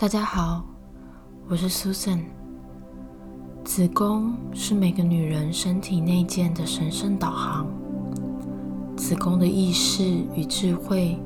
[0.00, 0.64] 大家好，
[1.46, 2.20] 我是 Susan。
[3.62, 7.66] 子宫是每个女人身体内建的神圣导航。
[8.96, 10.02] 子宫的意识
[10.34, 11.18] 与智慧，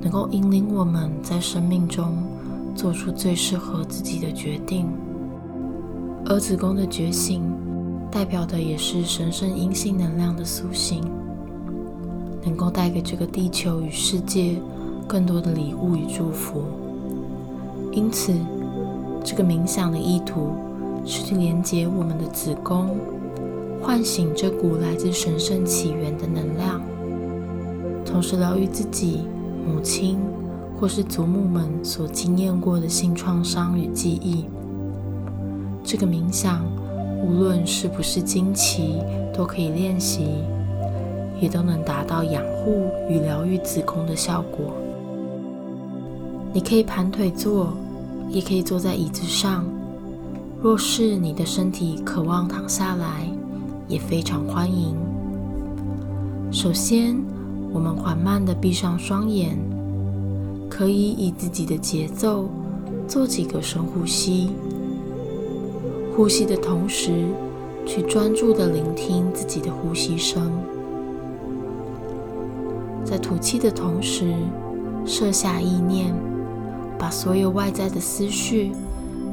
[0.00, 2.22] 能够引领我们在生命中
[2.76, 4.86] 做出最适合自己的决定。
[6.24, 7.42] 而子宫的觉醒，
[8.12, 11.02] 代表的也是神圣阴性能量的苏醒，
[12.44, 14.54] 能够带给这个地球与世界
[15.08, 16.62] 更多的礼物与祝福。
[17.94, 18.34] 因此，
[19.22, 20.50] 这个冥想的意图
[21.06, 22.96] 是去连接我们的子宫，
[23.80, 26.80] 唤醒这股来自神圣起源的能量，
[28.04, 29.28] 同时疗愈自己、
[29.64, 30.18] 母亲
[30.76, 34.44] 或是祖母们所经验过的性创伤与记忆。
[35.84, 36.66] 这个冥想，
[37.24, 38.96] 无论是不是惊奇，
[39.32, 40.26] 都可以练习，
[41.40, 44.72] 也都能达到养护与疗愈子宫的效果。
[46.52, 47.72] 你可以盘腿坐。
[48.34, 49.64] 也可以坐在椅子上。
[50.60, 53.28] 若是你的身体渴望躺下来，
[53.86, 54.96] 也非常欢迎。
[56.50, 57.16] 首先，
[57.72, 59.56] 我们缓慢地闭上双眼，
[60.68, 62.48] 可以以自己的节奏
[63.06, 64.50] 做几个深呼吸。
[66.16, 67.26] 呼吸的同时，
[67.86, 70.50] 去专注地聆听自己的呼吸声。
[73.04, 74.34] 在吐气的同时，
[75.06, 76.12] 设下意念。
[76.98, 78.72] 把所有外在的思绪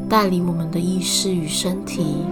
[0.09, 2.25] 带离我们的意识与身体。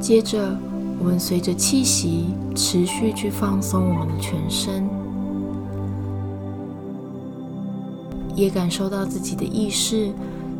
[0.00, 0.73] 接着。
[1.04, 4.88] 我们随着气息持续去放松我们的全身，
[8.34, 10.10] 也感受到自己的意识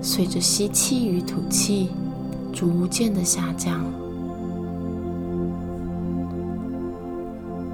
[0.03, 1.89] 随着吸气与吐气
[2.53, 3.83] 逐渐的下降，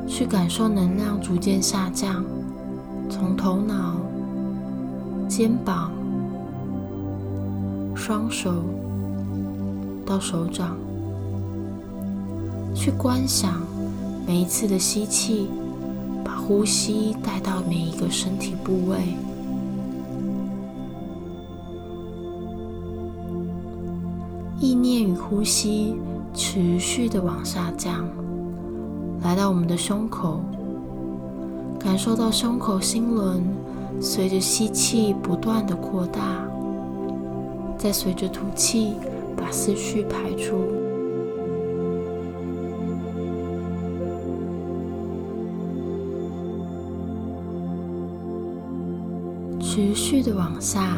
[0.06, 2.24] 去感受能量逐渐下降，
[3.08, 3.96] 从头脑、
[5.28, 5.90] 肩膀、
[7.96, 8.62] 双手
[10.06, 10.76] 到手掌。
[12.74, 13.60] 去观想
[14.26, 15.48] 每一次的吸气，
[16.24, 18.96] 把呼吸带到每一个身体部位，
[24.58, 25.94] 意念与呼吸
[26.32, 28.08] 持续的往下降，
[29.22, 30.40] 来到我们的胸口，
[31.78, 33.42] 感受到胸口心轮
[34.00, 36.44] 随着吸气不断的扩大，
[37.76, 38.94] 再随着吐气
[39.36, 40.79] 把思绪排出。
[49.72, 50.96] 持续的往下，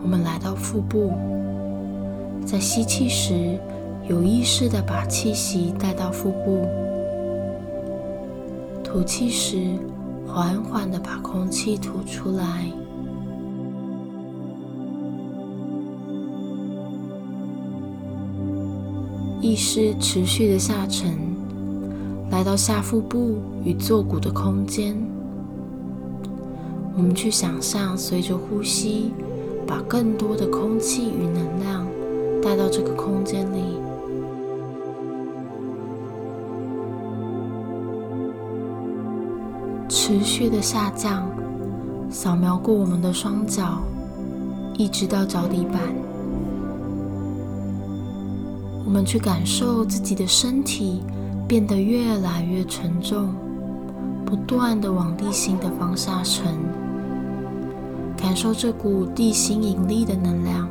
[0.00, 1.12] 我们来到腹部，
[2.44, 3.58] 在吸气时，
[4.08, 6.64] 有意识的把气息带到腹部；
[8.84, 9.66] 吐气时，
[10.28, 12.70] 缓缓的把空气吐出来。
[19.40, 21.18] 意识持续的下沉，
[22.30, 24.96] 来到下腹部与坐骨的空间。
[26.96, 29.12] 我们去想象，随着呼吸，
[29.66, 31.86] 把更多的空气与能量
[32.42, 33.78] 带到这个空间里，
[39.90, 41.28] 持续的下降，
[42.08, 43.82] 扫描过我们的双脚，
[44.78, 45.82] 一直到脚底板。
[48.86, 51.02] 我们去感受自己的身体
[51.46, 53.34] 变得越来越沉重，
[54.24, 56.54] 不断的往地心的方向沉。
[58.16, 60.68] 感受这股地心引力的能量。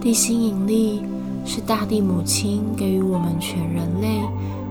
[0.00, 1.02] 地心引力
[1.44, 4.22] 是大地母亲给予我们全人类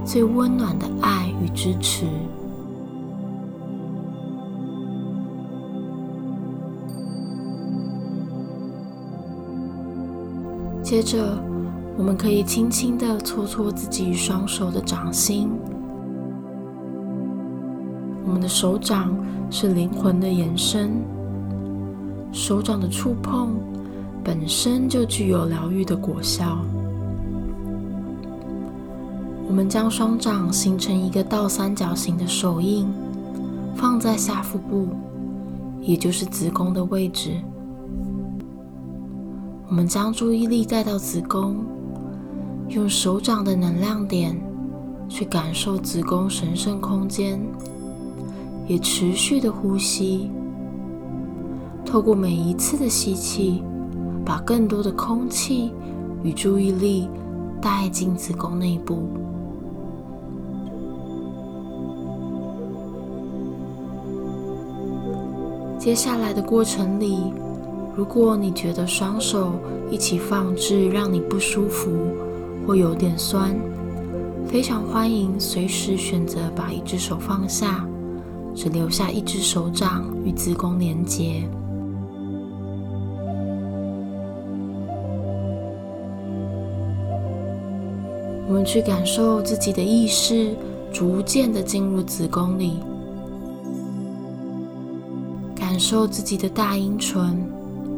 [0.03, 2.07] 最温暖的爱与支持。
[10.81, 11.39] 接着，
[11.95, 15.51] 我们可以轻轻的搓搓自己双手的掌心。
[18.29, 19.11] 我们的手掌
[19.49, 20.91] 是灵魂的延伸，
[22.31, 23.55] 手掌的触碰
[24.23, 26.59] 本身就具有疗愈的果效。
[29.47, 32.87] 我们将双掌形成一个倒三角形的手印，
[33.75, 34.89] 放在下腹部，
[35.81, 37.31] 也就是子宫的位置。
[39.67, 41.65] 我们将注意力带到子宫，
[42.67, 44.39] 用手掌的能量点
[45.09, 47.41] 去感受子宫神圣空间，
[48.69, 50.29] 也持续的呼吸。
[51.83, 53.63] 透过每一次的吸气，
[54.23, 55.73] 把更多的空气
[56.21, 57.09] 与注意力
[57.59, 59.09] 带进子宫内部。
[65.79, 67.33] 接下来的过程里，
[67.95, 69.53] 如果你觉得双手
[69.89, 71.89] 一起放置让你不舒服
[72.67, 73.55] 或有点酸，
[74.45, 77.87] 非常欢迎随时选择把一只手放下，
[78.61, 81.49] 只留下一只手掌与子宫连接。
[88.45, 90.53] 我们去感受自己的意识
[90.91, 92.79] 逐渐的进入子宫里，
[95.55, 97.41] 感受自己的大阴唇、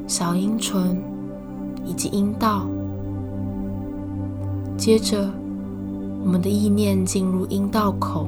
[0.06, 0.96] 小阴唇
[1.84, 2.68] 以及阴道。
[4.78, 5.28] 接着，
[6.24, 8.28] 我们的意念进入阴道口，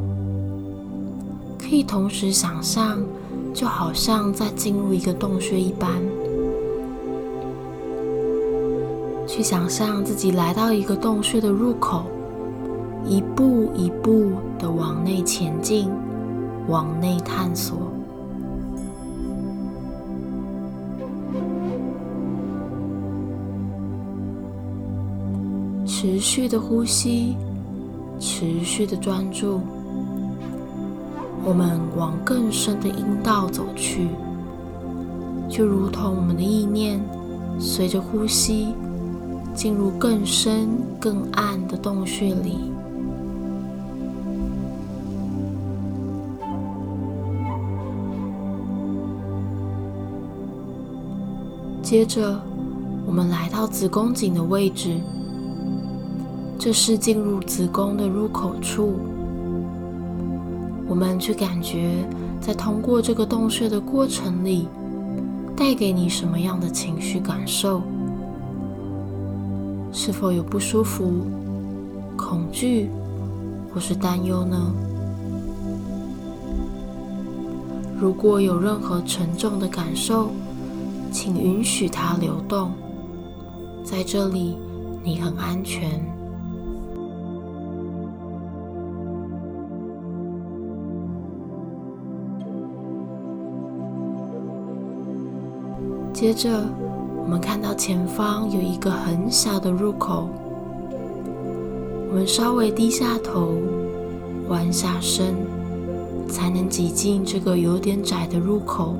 [1.73, 3.03] 可以同时想象，
[3.51, 5.89] 就好像在进入一个洞穴一般，
[9.27, 12.03] 去想象自己来到一个洞穴的入口。
[13.07, 15.89] 一步一步的往内前进，
[16.67, 17.75] 往内探索，
[25.87, 27.35] 持续的呼吸，
[28.19, 29.59] 持续的专注。
[31.45, 34.07] 我们往更深的阴道走去，
[35.49, 36.99] 就如同我们的意念
[37.59, 38.73] 随着呼吸
[39.53, 40.69] 进入更深、
[40.99, 42.71] 更暗的洞穴里。
[51.81, 52.39] 接着，
[53.05, 54.97] 我们来到子宫颈的位置，
[56.57, 58.93] 这是进入子宫的入口处。
[60.87, 62.07] 我们去感觉，
[62.41, 64.67] 在通过这个洞穴的过程里，
[65.55, 67.81] 带给你什么样的情绪感受？
[69.91, 71.11] 是否有不舒服、
[72.17, 72.89] 恐惧
[73.73, 74.73] 或是担忧呢？
[77.97, 80.31] 如果有任何沉重的感受，
[81.11, 82.71] 请允许它流动，
[83.83, 84.57] 在这里
[85.03, 86.12] 你很安全。
[96.23, 96.49] 接着，
[97.21, 100.29] 我们看到前方有一个很小的入口，
[102.09, 103.57] 我们稍微低下头，
[104.47, 105.35] 弯下身，
[106.29, 108.95] 才能挤进这个有点窄的入口。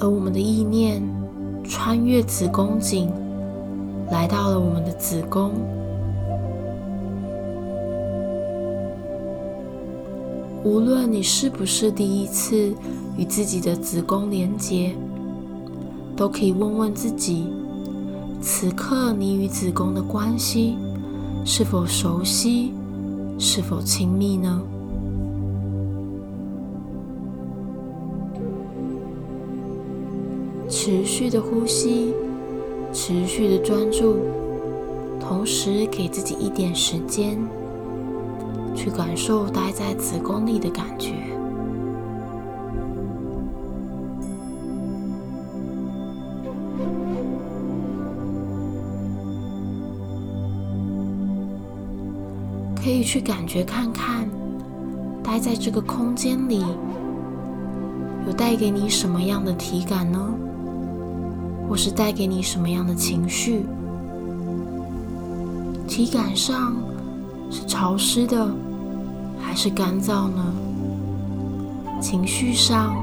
[0.00, 1.02] 而我们的意念
[1.62, 3.12] 穿越子宫颈，
[4.10, 5.52] 来到了我们的子宫。
[10.64, 12.74] 无论你是不是第一次
[13.16, 14.94] 与自己的子宫连接，
[16.16, 17.46] 都可以问问自己：
[18.40, 20.76] 此刻你与子宫的关系
[21.44, 22.72] 是否熟悉，
[23.38, 24.60] 是否亲密呢？
[30.68, 32.12] 持续的呼吸，
[32.92, 34.16] 持续的专注，
[35.20, 37.38] 同时给自己一点时间，
[38.78, 41.14] 去感受待在子宫里的感觉。
[52.76, 54.28] 可以去感觉看看，
[55.24, 56.64] 待在这个空间里，
[58.28, 60.32] 有带给你什么样的体感呢？
[61.68, 63.66] 或是带给你什么样的情绪？
[65.88, 66.76] 体感上
[67.50, 68.48] 是潮湿的，
[69.60, 70.54] 是干燥呢？
[72.00, 72.94] 情绪上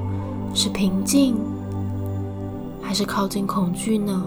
[0.54, 1.36] 是平静，
[2.82, 4.24] 还是靠近恐惧呢？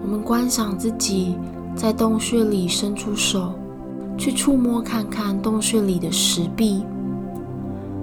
[0.00, 1.34] 我们观想自己
[1.74, 3.52] 在洞穴里伸出手。
[4.16, 6.84] 去触摸看看洞穴里的石壁，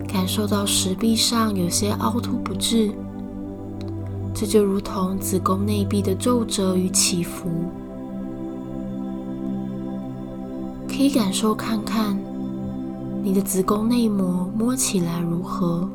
[0.07, 2.91] 感受到石壁上有些凹凸不致，
[4.37, 7.47] 这就如同子宫内壁的皱褶与起伏。
[10.89, 12.17] 可以感受看看
[13.23, 15.89] 你的子宫内膜摸起来如何？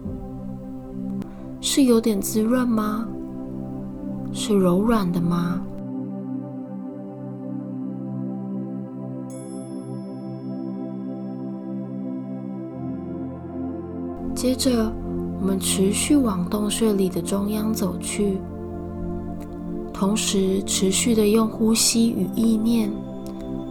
[1.61, 3.07] 是有点滋润吗？
[4.33, 5.61] 是柔软的吗？
[14.35, 14.91] 接着，
[15.41, 18.37] 我们持续往洞穴里的中央走去，
[19.91, 22.93] 同时持续的用呼吸与意念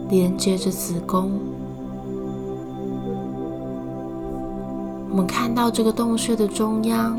[0.08, 1.30] 连接着子宫。
[5.10, 7.16] 我们看到这个洞穴的中央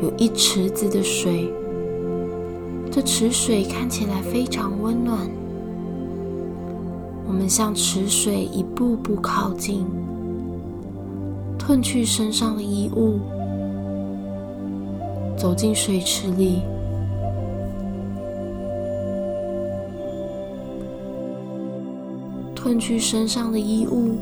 [0.00, 1.52] 有一池子的水，
[2.88, 5.28] 这池水看起来非常温暖。
[7.26, 9.84] 我们向池水一步步靠近，
[11.58, 13.18] 褪去身上的衣物，
[15.42, 16.60] 走进水池里，
[22.54, 24.18] 褪去身上的衣物。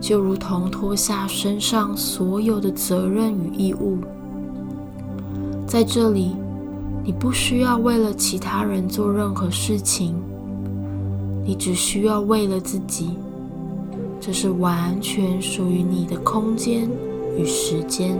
[0.00, 3.98] 就如同脱下身上所有的责任与义务，
[5.66, 6.36] 在这里，
[7.02, 10.14] 你不需要为了其他人做任何事情，
[11.44, 13.18] 你只需要为了自己。
[14.20, 16.88] 这是完全属于你的空间
[17.36, 18.16] 与时间。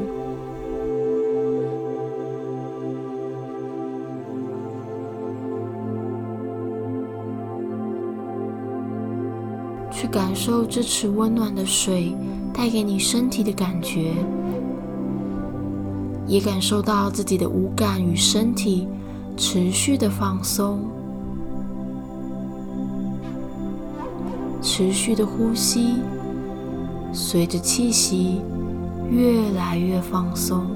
[9.98, 12.14] 去感受这池温暖的水
[12.52, 14.12] 带给你身体的感觉，
[16.26, 18.86] 也感受到自己的五感与身体
[19.38, 20.80] 持续的放松，
[24.60, 25.94] 持续的呼吸，
[27.10, 28.42] 随着气息
[29.10, 30.75] 越来越放松。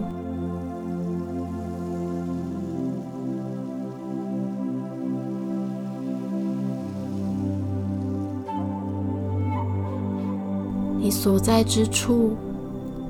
[11.11, 12.37] 所在之处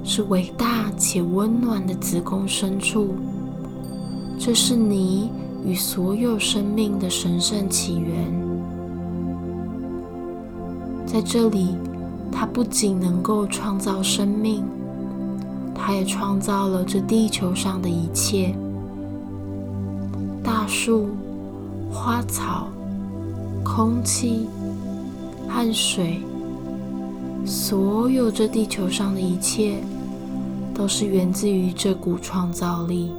[0.02, 3.09] 是伟大且温暖的子宫深处，
[4.38, 5.30] 这是你
[5.64, 8.33] 与所有生命的神圣起源。
[11.07, 11.75] 在这里，
[12.33, 14.64] 它不仅能够创造生命，
[15.75, 18.54] 它也创造了这地球上的一切：
[20.42, 21.09] 大树、
[21.92, 22.69] 花草、
[23.62, 24.47] 空气
[25.49, 26.21] 和水。
[27.45, 29.79] 所有这地球上的一切，
[30.75, 33.13] 都是源自于这股创造力。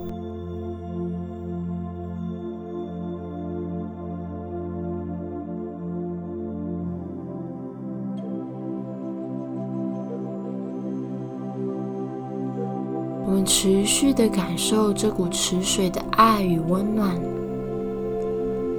[13.25, 17.20] 我们持续的感受这股池水的爱与温暖，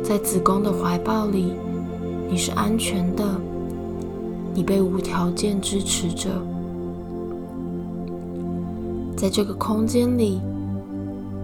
[0.02, 1.52] 在子宫的怀抱里，
[2.28, 3.24] 你是安全的。
[4.54, 6.28] 你被无条件支持着，
[9.16, 10.40] 在这个空间里，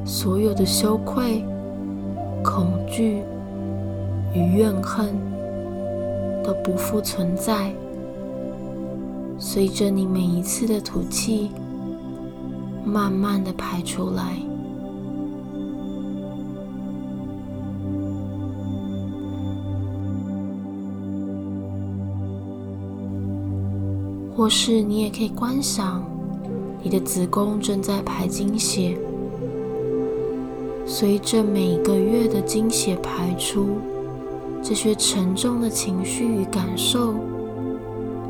[0.05, 1.45] 所有的羞愧、
[2.45, 3.23] 恐惧
[4.35, 5.15] 与怨恨
[6.45, 7.73] 都不复存在。
[9.39, 11.51] 随着你每一次的吐气，
[12.85, 14.48] 慢慢的排出来。
[24.39, 26.01] 或是你也可以观想，
[26.81, 28.97] 你的子宫正在排经血，
[30.87, 33.79] 随着每个月的经血排出，
[34.63, 37.15] 这些沉重的情绪与感受，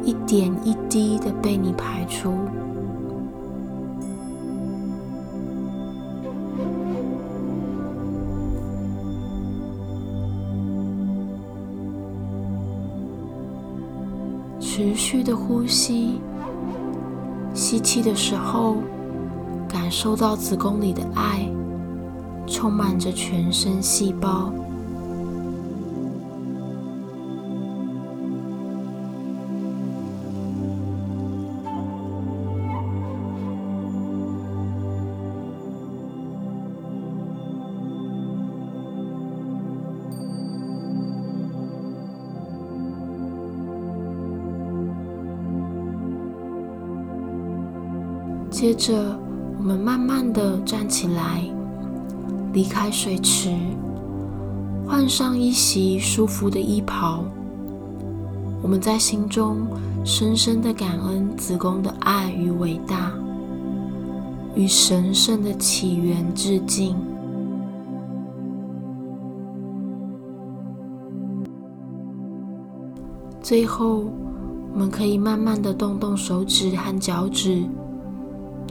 [0.03, 2.33] 一点一滴的被你排出。
[14.79, 16.21] 持续的呼吸，
[17.53, 18.77] 吸气的时候，
[19.69, 21.45] 感受到子宫里的爱，
[22.47, 24.53] 充满着全身细胞。
[48.61, 49.17] 接着，
[49.57, 51.45] 我们慢慢的站起来，
[52.53, 53.57] 离开水池，
[54.85, 57.23] 换上一袭舒服的衣袍。
[58.61, 59.65] 我们在心中
[60.05, 63.13] 深深的感恩子宫的爱与伟大，
[64.57, 66.97] 与神圣的起源致敬。
[73.41, 74.07] 最后，
[74.73, 77.63] 我们可以慢慢的动动手指和脚趾。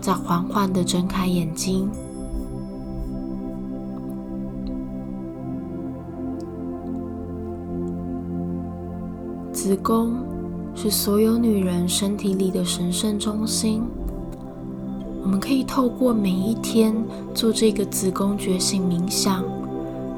[0.07, 1.89] 再缓缓的睁开眼睛。
[9.51, 10.13] 子宫
[10.73, 13.81] 是所有女人身体里的神圣中心，
[15.23, 16.95] 我们可以透过每一天
[17.33, 19.43] 做这个子宫觉醒冥想，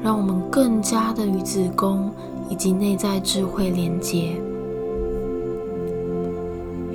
[0.00, 2.12] 让我们更加的与子宫
[2.48, 4.40] 以及内在智慧连接。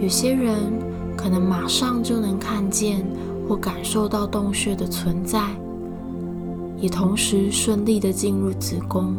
[0.01, 0.71] 有些人
[1.15, 3.05] 可能马上就能看见
[3.47, 5.41] 或感受到洞穴的存在，
[6.77, 9.15] 也同时顺利的进入子宫。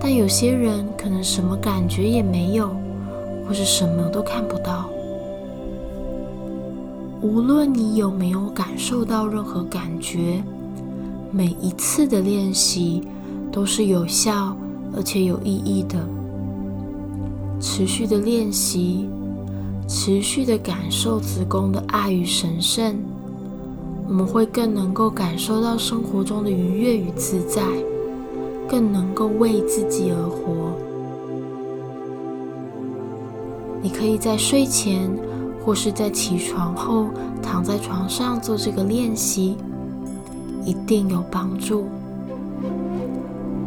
[0.00, 2.70] 但有些人可能什么感觉也没有，
[3.46, 4.88] 或是什么都看不到。
[7.22, 10.42] 无论你有没有感受到任何感觉，
[11.32, 13.02] 每一次的练习
[13.50, 14.56] 都是有效
[14.94, 16.15] 而且有意义的。
[17.60, 19.08] 持续的练习，
[19.88, 22.96] 持续的感受子宫的爱与神圣，
[24.06, 27.62] 我们会更能够感受到生活中的愉悦与自在。
[28.68, 30.72] 更能够为自己而活。
[33.80, 35.08] 你可以在睡前，
[35.64, 37.06] 或是在起床后，
[37.40, 39.56] 躺在床上做这个练习，
[40.64, 41.86] 一定有帮助。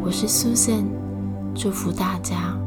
[0.04, 0.84] 我是 Susan，
[1.54, 2.59] 祝福大家。